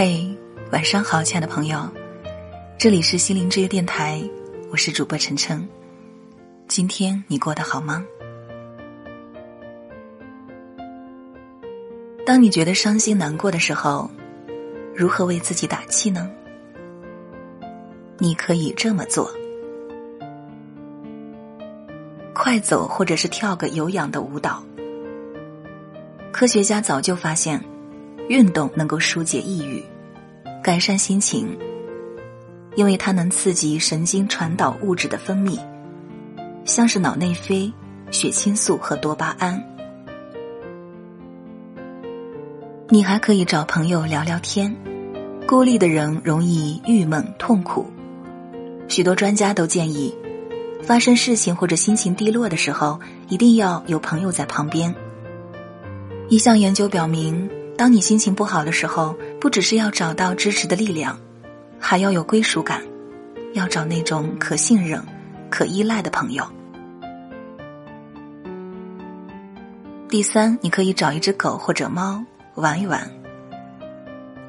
[0.00, 0.24] 嘿，
[0.70, 1.84] 晚上好，亲爱的朋友，
[2.78, 4.22] 这里是心灵之约电台，
[4.70, 5.68] 我是主播晨晨。
[6.68, 8.04] 今天你过得好吗？
[12.24, 14.08] 当你觉得伤心难过的时候，
[14.94, 16.30] 如何为自己打气呢？
[18.18, 19.28] 你可以这么做：
[22.32, 24.62] 快走，或者是跳个有氧的舞蹈。
[26.30, 27.60] 科学家早就发现。
[28.28, 29.82] 运动能够疏解抑郁，
[30.62, 31.56] 改善心情，
[32.74, 35.58] 因为它能刺激神经传导物质的分泌，
[36.64, 37.72] 像是脑内啡、
[38.10, 39.62] 血清素和多巴胺。
[42.88, 44.74] 你还可以找朋友聊聊天，
[45.46, 47.86] 孤立的人容易郁闷痛苦。
[48.88, 50.14] 许多专家都建议，
[50.82, 54.94] 发生事情或者心情低落的时候，一定要有朋友在旁边。
[56.28, 57.48] 一项研究表明。
[57.78, 61.18] 当你心情不好的时候，不只是要找到支持的力量，
[61.78, 62.82] 还要有归属感，
[63.54, 65.00] 要找那种可信任、
[65.48, 66.44] 可依赖的朋友。
[70.08, 73.08] 第三，你可以找一只狗或者猫玩一玩。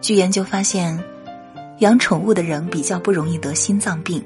[0.02, 0.98] 据研究发现，
[1.80, 4.24] 养宠物的人比较不容易得心脏病，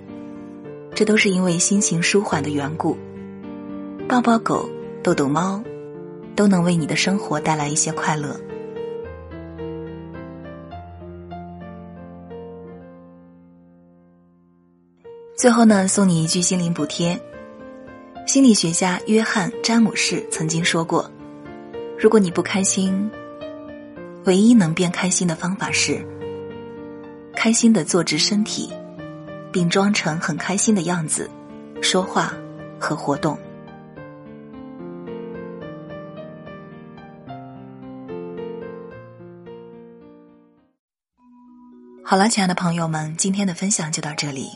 [0.94, 2.98] 这都是因为心情舒缓的缘故。
[4.08, 4.70] 抱抱狗、
[5.02, 5.62] 逗逗猫，
[6.36, 8.40] 都能为你的生活带来一些快乐。
[15.36, 17.20] 最后呢，送你一句心灵补贴。
[18.26, 21.12] 心理学家约翰·詹姆士曾经说过
[22.00, 23.12] ：“如果你不开心，
[24.26, 26.06] 唯一能变开心的方法是
[27.36, 28.72] 开心的坐直身体，
[29.52, 31.30] 并装成很开心的样子，
[31.82, 32.34] 说话
[32.80, 33.38] 和活动。”
[42.06, 44.48] 好了，亲爱的朋友们，今天的分享就到这里。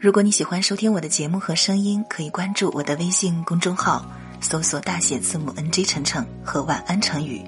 [0.00, 4.06] 如果你喜欢收听我的节目和声音，可以关注我的微信公众号，
[4.40, 7.42] 搜索大写字母 NG 晨晨和晚安成语。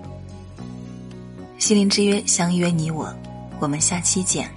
[1.58, 3.14] 心灵之约，相约你我，
[3.60, 4.50] 我们下期见。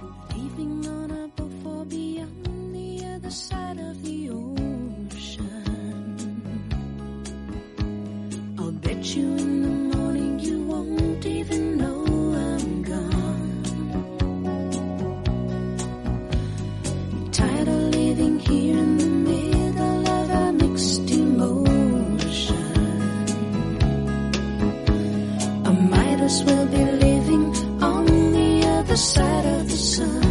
[26.24, 27.46] us will be living
[27.82, 30.23] on the other side of the sun.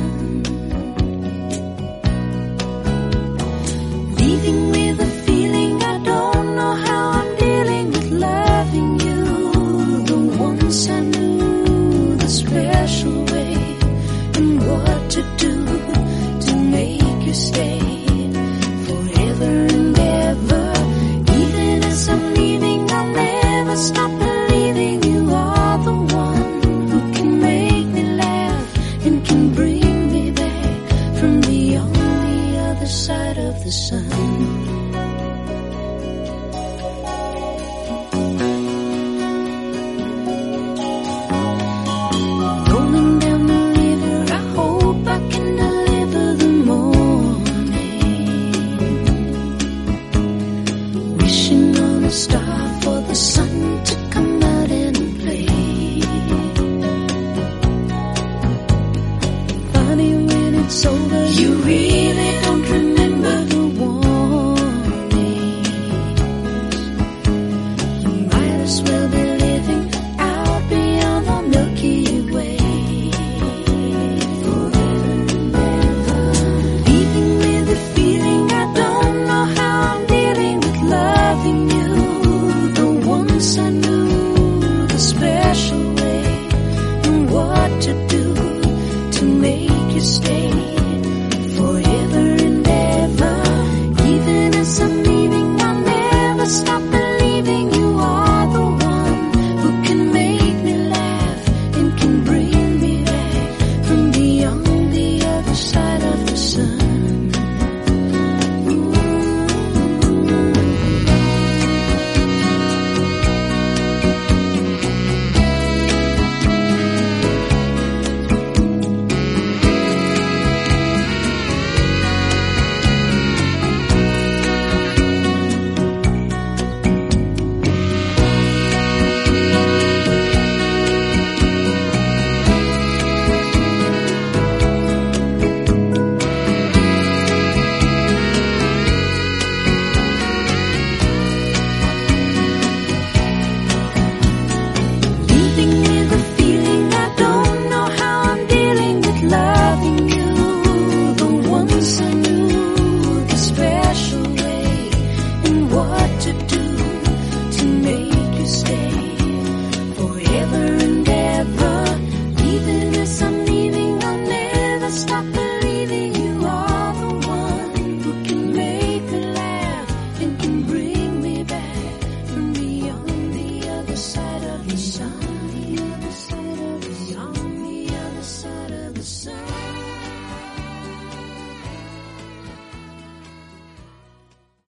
[52.13, 54.02] Star for the sun to